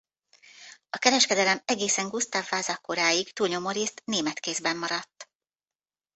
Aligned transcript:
A 0.89 0.97
kereskedelem 0.97 1.61
egészen 1.65 2.09
Gustav 2.09 2.49
Vasa 2.49 2.77
koráig 2.77 3.33
túlnyomórészt 3.33 4.01
német 4.05 4.39
kézben 4.39 4.77
maradt. 4.77 5.29